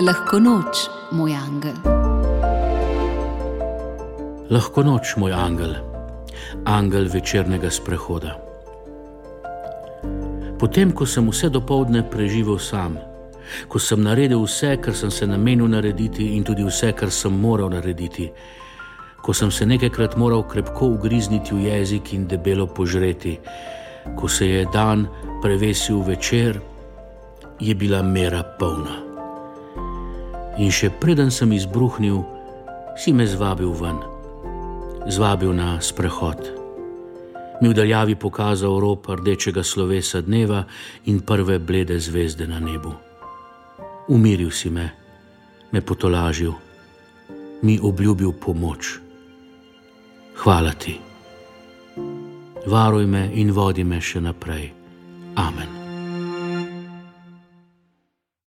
Lahko 0.00 0.38
noč, 0.40 0.86
moj 1.12 1.34
angel. 1.36 1.74
Lahko 4.48 4.82
noč, 4.82 5.10
moj 5.20 5.34
angel, 5.36 5.74
angel 6.64 7.08
večernega 7.12 7.68
sprehoda. 7.70 8.32
Potem, 10.56 10.94
ko 10.96 11.04
sem 11.04 11.28
vse 11.28 11.50
dopoledne 11.52 12.00
preživel 12.08 12.56
sam, 12.56 12.96
ko 13.68 13.76
sem 13.76 14.00
naredil 14.00 14.40
vse, 14.46 14.78
kar 14.80 14.96
sem 14.96 15.12
se 15.12 15.28
namenil 15.28 15.68
narediti, 15.68 16.30
in 16.32 16.48
tudi 16.48 16.64
vse, 16.64 16.94
kar 16.96 17.12
sem 17.12 17.36
moral 17.36 17.68
narediti, 17.76 18.30
ko 19.20 19.36
sem 19.36 19.52
se 19.52 19.68
nekajkrat 19.68 20.16
moral 20.16 20.46
krepko 20.48 20.94
ugrizniti 20.96 21.52
v 21.52 21.68
jezik 21.68 22.14
in 22.16 22.24
debelo 22.24 22.64
požreti, 22.72 23.36
ko 24.16 24.32
se 24.32 24.48
je 24.48 24.64
dan 24.72 25.04
prevesil 25.44 26.00
večer, 26.08 26.56
je 27.60 27.74
bila 27.76 28.00
mera 28.02 28.40
polna. 28.56 29.09
In 30.60 30.68
še 30.68 30.92
preden 30.92 31.32
sem 31.32 31.50
izbruhnil, 31.56 32.20
si 33.00 33.16
me 33.16 33.24
zvabil 33.24 33.72
ven 33.72 34.00
zvabil 35.08 35.52
na 35.56 35.80
sprehod. 35.80 36.40
Mi 37.60 37.68
v 37.68 37.76
daljavi 37.76 38.16
pokazal 38.16 38.80
rob 38.80 39.04
rdečega 39.04 39.60
slovesa 39.60 40.20
dneva 40.24 40.64
in 41.04 41.20
prve 41.20 41.60
blede 41.60 42.00
zvezde 42.00 42.48
na 42.48 42.60
nebu. 42.60 42.92
Umiril 44.08 44.50
si 44.50 44.72
me, 44.72 44.86
me 45.72 45.80
potolažil, 45.84 46.52
mi 47.62 47.76
obljubil 47.76 48.32
pomoč. 48.32 48.98
Hvala 50.40 50.72
ti. 50.72 50.96
Varuj 52.64 53.06
me 53.06 53.28
in 53.36 53.52
vodi 53.52 53.84
me 53.84 54.00
še 54.00 54.24
naprej. 54.24 54.72
Amen. 55.36 55.79